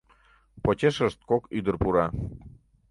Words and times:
Почешышт 0.63 1.19
кок 1.29 1.43
ӱдыр 1.57 1.75
пура. 1.81 2.07